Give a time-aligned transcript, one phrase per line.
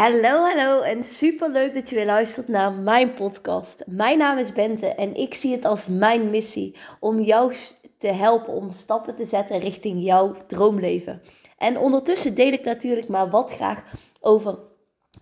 [0.00, 3.82] Hallo, hallo en super leuk dat je weer luistert naar mijn podcast.
[3.86, 7.54] Mijn naam is Bente en ik zie het als mijn missie om jou
[7.98, 11.22] te helpen om stappen te zetten richting jouw droomleven.
[11.58, 13.82] En ondertussen deel ik natuurlijk maar wat graag
[14.20, 14.58] over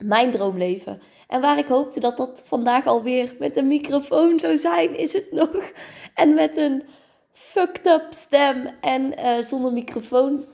[0.05, 1.01] mijn droomleven.
[1.29, 5.33] En waar ik hoopte dat dat vandaag alweer met een microfoon zou zijn, is het
[5.33, 5.73] nog.
[6.15, 6.83] En met een
[7.33, 10.45] fucked up stem en uh, zonder microfoon.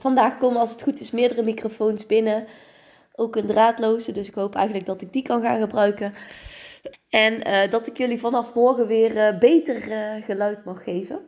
[0.00, 2.46] Vandaag komen als het goed is meerdere microfoons binnen.
[3.14, 6.14] Ook een draadloze, dus ik hoop eigenlijk dat ik die kan gaan gebruiken.
[7.08, 11.20] En uh, dat ik jullie vanaf morgen weer uh, beter uh, geluid mag geven.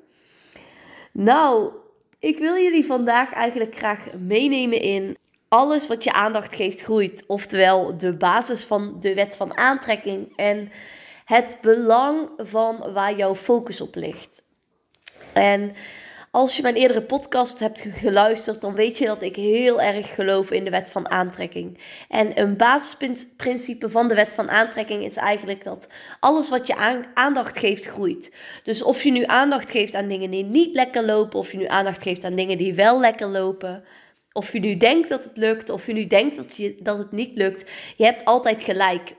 [1.12, 1.73] Nou,
[2.19, 5.16] ik wil jullie vandaag eigenlijk graag meenemen in
[5.48, 7.25] alles wat je aandacht geeft groeit.
[7.27, 10.70] Oftewel de basis van de wet van aantrekking en
[11.25, 14.42] het belang van waar jouw focus op ligt.
[15.33, 15.73] En
[16.34, 20.51] als je mijn eerdere podcast hebt geluisterd, dan weet je dat ik heel erg geloof
[20.51, 21.79] in de wet van aantrekking.
[22.09, 25.87] En een basisprincipe van de wet van aantrekking is eigenlijk dat
[26.20, 28.34] alles wat je aandacht geeft, groeit.
[28.64, 31.67] Dus of je nu aandacht geeft aan dingen die niet lekker lopen, of je nu
[31.67, 33.84] aandacht geeft aan dingen die wel lekker lopen.
[34.33, 37.12] Of je nu denkt dat het lukt, of je nu denkt dat, je, dat het
[37.12, 39.14] niet lukt, je hebt altijd gelijk.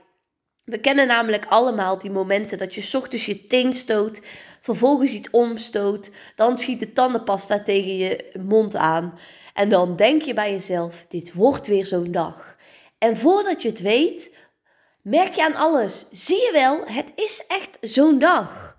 [0.64, 4.20] We kennen namelijk allemaal die momenten dat je ochtends je teen stoot,
[4.66, 9.18] vervolgens iets omstoot, dan schiet de tandenpasta tegen je mond aan.
[9.54, 12.56] En dan denk je bij jezelf, dit wordt weer zo'n dag.
[12.98, 14.30] En voordat je het weet,
[15.02, 16.08] merk je aan alles.
[16.10, 18.76] Zie je wel, het is echt zo'n dag.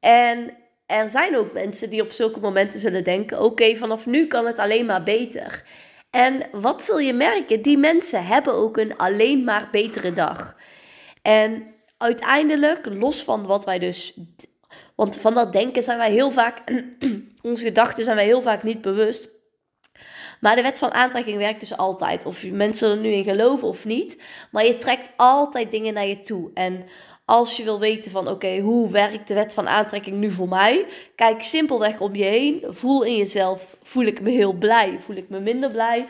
[0.00, 4.46] En er zijn ook mensen die op zulke momenten zullen denken: oké, vanaf nu kan
[4.46, 5.64] het alleen maar beter.
[6.10, 7.62] En wat zul je merken?
[7.62, 10.56] Die mensen hebben ook een alleen maar betere dag.
[11.22, 14.18] En uiteindelijk, los van wat wij dus
[14.98, 16.62] want van dat denken zijn wij heel vaak,
[17.42, 19.28] onze gedachten zijn wij heel vaak niet bewust.
[20.40, 22.26] Maar de wet van aantrekking werkt dus altijd.
[22.26, 24.22] Of mensen er nu in geloven of niet.
[24.50, 26.50] Maar je trekt altijd dingen naar je toe.
[26.54, 26.84] En
[27.24, 30.86] als je wil weten van oké, hoe werkt de wet van aantrekking nu voor mij?
[31.14, 32.64] Kijk simpelweg om je heen.
[32.68, 34.98] Voel in jezelf, voel ik me heel blij?
[35.00, 36.06] Voel ik me minder blij?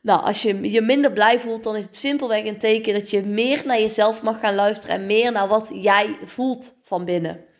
[0.00, 3.22] Nou, als je je minder blij voelt, dan is het simpelweg een teken dat je
[3.22, 7.52] meer naar jezelf mag gaan luisteren en meer naar wat jij voelt van binnen.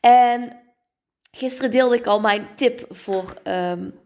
[0.00, 0.60] En
[1.30, 4.00] gisteren deelde ik al mijn tip voor, um,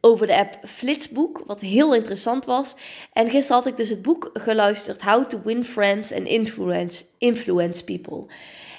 [0.00, 2.76] over de app Flitsboek, wat heel interessant was.
[3.12, 7.84] En gisteren had ik dus het boek geluisterd, How to Win Friends and Influence, influence
[7.84, 8.26] People.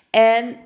[0.09, 0.57] En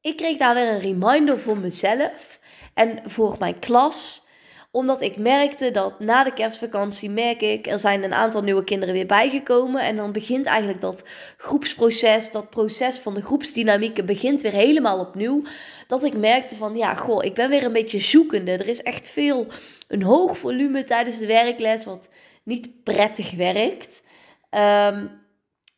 [0.00, 2.40] ik kreeg daar weer een reminder voor mezelf
[2.74, 4.28] en voor mijn klas
[4.70, 8.94] omdat ik merkte dat na de kerstvakantie merk ik, er zijn een aantal nieuwe kinderen
[8.94, 9.82] weer bijgekomen.
[9.82, 11.04] En dan begint eigenlijk dat
[11.36, 15.42] groepsproces, dat proces van de groepsdynamieken begint weer helemaal opnieuw.
[15.86, 18.52] Dat ik merkte van, ja, goh, ik ben weer een beetje zoekende.
[18.52, 19.46] Er is echt veel,
[19.88, 22.08] een hoog volume tijdens de werkles, wat
[22.42, 24.02] niet prettig werkt.
[24.50, 25.19] Um,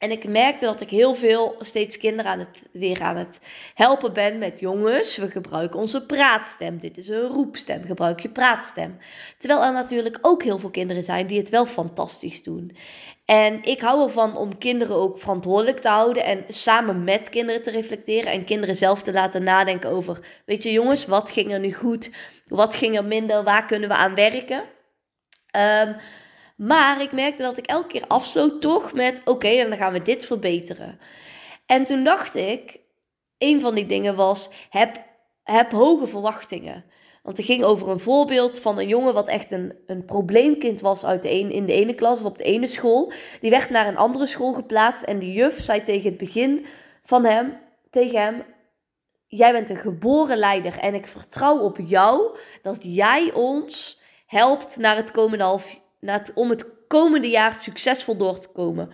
[0.02, 3.38] en ik merkte dat ik heel veel steeds kinderen aan het, weer aan het
[3.74, 5.16] helpen ben met jongens.
[5.16, 6.78] We gebruiken onze praatstem.
[6.78, 7.84] Dit is een roepstem.
[7.84, 8.98] Gebruik je praatstem.
[9.38, 12.76] Terwijl er natuurlijk ook heel veel kinderen zijn die het wel fantastisch doen.
[13.24, 17.70] En ik hou ervan om kinderen ook verantwoordelijk te houden en samen met kinderen te
[17.70, 21.72] reflecteren en kinderen zelf te laten nadenken over, weet je jongens, wat ging er nu
[21.72, 22.10] goed?
[22.46, 23.44] Wat ging er minder?
[23.44, 24.62] Waar kunnen we aan werken?
[25.56, 25.96] Um,
[26.62, 30.26] maar ik merkte dat ik elke keer afsloot toch met: oké, dan gaan we dit
[30.26, 30.98] verbeteren.
[31.66, 32.80] En toen dacht ik:
[33.38, 35.02] een van die dingen was: heb,
[35.42, 36.84] heb hoge verwachtingen.
[37.22, 41.04] Want het ging over een voorbeeld van een jongen wat echt een, een probleemkind was
[41.04, 43.12] uit de een, in de ene klas of op de ene school.
[43.40, 46.66] Die werd naar een andere school geplaatst en die juf zei tegen het begin
[47.02, 47.58] van hem,
[47.90, 48.44] tegen hem,
[49.26, 54.96] jij bent een geboren leider en ik vertrouw op jou dat jij ons helpt naar
[54.96, 55.80] het komende half,
[56.34, 58.92] om het komende jaar succesvol door te komen.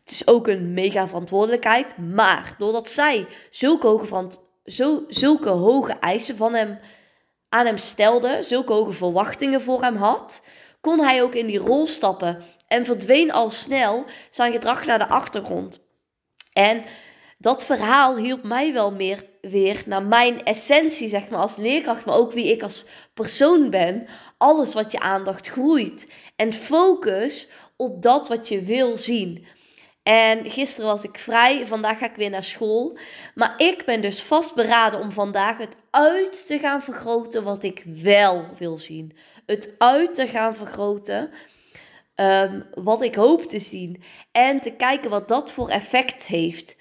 [0.00, 4.30] Het is ook een mega verantwoordelijkheid, maar doordat zij zulke hoge,
[4.64, 6.78] zo, zulke hoge eisen van hem,
[7.48, 10.42] aan hem stelde, zulke hoge verwachtingen voor hem had,
[10.80, 15.08] kon hij ook in die rol stappen en verdween al snel zijn gedrag naar de
[15.08, 15.80] achtergrond.
[16.52, 16.84] En
[17.42, 22.16] dat verhaal hielp mij wel meer weer naar mijn essentie, zeg maar, als leerkracht, maar
[22.16, 24.06] ook wie ik als persoon ben.
[24.38, 26.06] Alles wat je aandacht groeit.
[26.36, 29.46] En focus op dat wat je wil zien.
[30.02, 32.98] En gisteren was ik vrij, vandaag ga ik weer naar school.
[33.34, 38.46] Maar ik ben dus vastberaden om vandaag het uit te gaan vergroten wat ik wel
[38.58, 39.16] wil zien.
[39.46, 41.30] Het uit te gaan vergroten
[42.14, 44.02] ehm, wat ik hoop te zien.
[44.32, 46.76] En te kijken wat dat voor effect heeft.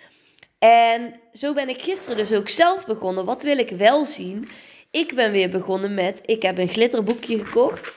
[0.64, 3.26] En zo ben ik gisteren dus ook zelf begonnen.
[3.26, 4.48] Wat wil ik wel zien?
[4.92, 7.92] Ik ben weer begonnen met, ik heb een glitterboekje gekocht.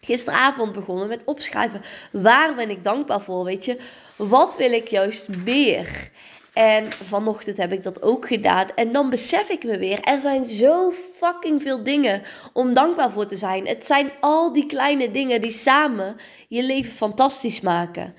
[0.00, 1.82] gisteravond begonnen met opschrijven.
[2.10, 3.44] Waar ben ik dankbaar voor?
[3.44, 3.78] Weet je,
[4.16, 6.10] wat wil ik juist meer?
[6.52, 8.66] En vanochtend heb ik dat ook gedaan.
[8.74, 12.22] En dan besef ik me weer, er zijn zo fucking veel dingen
[12.52, 13.66] om dankbaar voor te zijn.
[13.66, 16.16] Het zijn al die kleine dingen die samen
[16.48, 18.14] je leven fantastisch maken.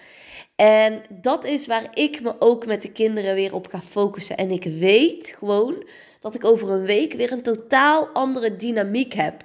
[0.58, 4.38] En dat is waar ik me ook met de kinderen weer op ga focussen.
[4.38, 5.88] En ik weet gewoon
[6.22, 9.44] dat ik over een week weer een totaal andere dynamiek heb.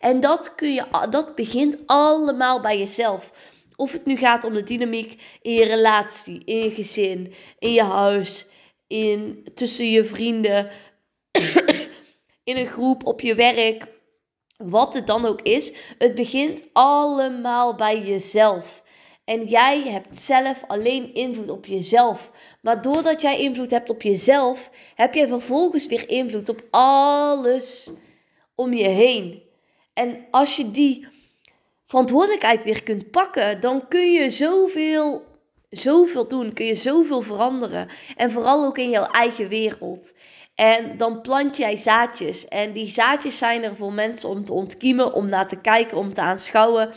[0.00, 3.32] En dat, kun je, dat begint allemaal bij jezelf.
[3.76, 7.82] Of het nu gaat om de dynamiek in je relatie, in je gezin, in je
[7.82, 8.46] huis,
[8.86, 10.70] in, tussen je vrienden,
[12.44, 13.86] in een groep, op je werk,
[14.56, 15.74] wat het dan ook is.
[15.98, 18.83] Het begint allemaal bij jezelf.
[19.24, 22.30] En jij hebt zelf alleen invloed op jezelf.
[22.60, 27.92] Maar doordat jij invloed hebt op jezelf, heb jij vervolgens weer invloed op alles
[28.54, 29.42] om je heen.
[29.94, 31.06] En als je die
[31.86, 35.24] verantwoordelijkheid weer kunt pakken, dan kun je zoveel,
[35.70, 36.52] zoveel doen.
[36.52, 37.88] Kun je zoveel veranderen.
[38.16, 40.12] En vooral ook in jouw eigen wereld.
[40.54, 42.48] En dan plant jij zaadjes.
[42.48, 46.14] En die zaadjes zijn er voor mensen om te ontkiemen, om naar te kijken, om
[46.14, 46.94] te aanschouwen.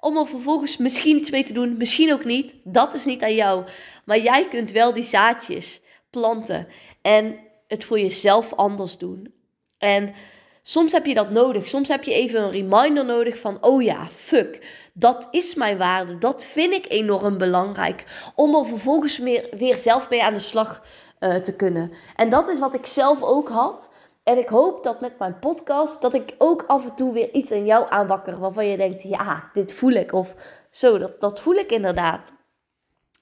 [0.00, 2.54] Om er vervolgens misschien iets mee te doen, misschien ook niet.
[2.64, 3.64] Dat is niet aan jou.
[4.04, 5.80] Maar jij kunt wel die zaadjes
[6.10, 6.66] planten.
[7.02, 7.38] En
[7.68, 9.34] het voor jezelf anders doen.
[9.78, 10.14] En
[10.62, 11.68] soms heb je dat nodig.
[11.68, 14.66] Soms heb je even een reminder nodig van: oh ja, fuck.
[14.92, 16.18] Dat is mijn waarde.
[16.18, 18.04] Dat vind ik enorm belangrijk.
[18.34, 20.82] Om er vervolgens weer, zelf mee aan de slag
[21.20, 21.92] uh, te kunnen.
[22.16, 23.88] En dat is wat ik zelf ook had.
[24.22, 27.50] En ik hoop dat met mijn podcast dat ik ook af en toe weer iets
[27.50, 30.12] in jou aanwakker waarvan je denkt, ja, dit voel ik.
[30.12, 30.34] Of
[30.70, 32.32] zo, dat, dat voel ik inderdaad.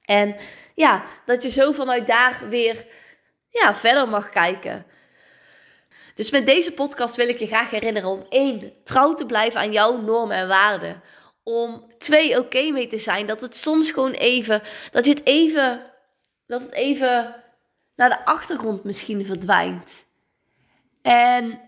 [0.04, 0.36] En
[0.74, 2.86] ja, dat je zo vanuit daar weer
[3.48, 4.86] ja, verder mag kijken.
[6.14, 9.72] Dus met deze podcast wil ik je graag herinneren om één, trouw te blijven aan
[9.72, 11.02] jouw normen en waarden.
[11.42, 13.26] Om twee, oké mee te zijn.
[13.26, 15.82] Dat het soms gewoon even, dat het even,
[16.46, 17.34] dat het even
[17.94, 20.07] naar de achtergrond misschien verdwijnt.
[21.08, 21.60] En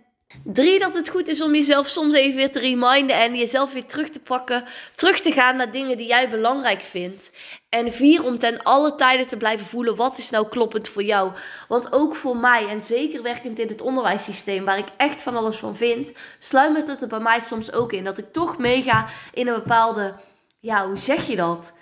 [0.45, 3.85] drie, dat het goed is om jezelf soms even weer te reminden en jezelf weer
[3.85, 4.65] terug te pakken.
[4.95, 7.33] Terug te gaan naar dingen die jij belangrijk vindt.
[7.69, 11.33] En vier, om ten alle tijden te blijven voelen wat is nou kloppend voor jou.
[11.69, 15.57] Want ook voor mij, en zeker werkend in het onderwijssysteem, waar ik echt van alles
[15.57, 18.05] van vind, sluimert het er bij mij soms ook in.
[18.05, 20.15] Dat ik toch meega in een bepaalde,
[20.61, 21.73] ja, hoe zeg je dat?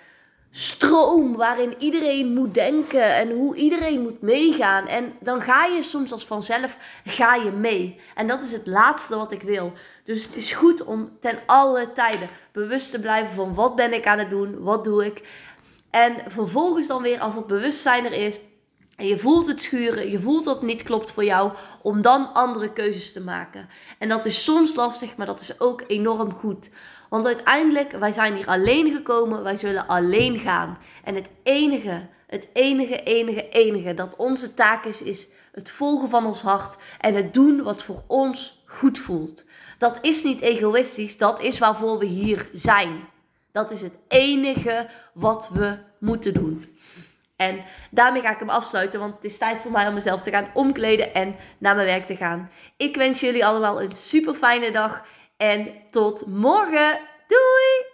[0.51, 4.87] Stroom waarin iedereen moet denken en hoe iedereen moet meegaan.
[4.87, 7.99] En dan ga je soms als vanzelf ga je mee.
[8.15, 9.73] En dat is het laatste wat ik wil.
[10.03, 14.07] Dus het is goed om ten alle tijden bewust te blijven van wat ben ik
[14.07, 15.27] aan het doen, wat doe ik.
[15.89, 18.41] En vervolgens dan weer als het bewustzijn er is,
[18.99, 22.33] en je voelt het schuren, je voelt dat het niet klopt voor jou, om dan
[22.33, 23.69] andere keuzes te maken.
[23.97, 26.69] En dat is soms lastig, maar dat is ook enorm goed.
[27.09, 30.77] Want uiteindelijk, wij zijn hier alleen gekomen, wij zullen alleen gaan.
[31.03, 36.25] En het enige, het enige, enige, enige dat onze taak is, is het volgen van
[36.25, 39.45] ons hart en het doen wat voor ons goed voelt.
[39.77, 43.07] Dat is niet egoïstisch, dat is waarvoor we hier zijn.
[43.51, 46.77] Dat is het enige wat we moeten doen.
[47.35, 50.29] En daarmee ga ik hem afsluiten, want het is tijd voor mij om mezelf te
[50.29, 52.49] gaan omkleden en naar mijn werk te gaan.
[52.77, 55.05] Ik wens jullie allemaal een super fijne dag
[55.39, 56.99] en tot morgen.
[57.27, 57.88] Doei!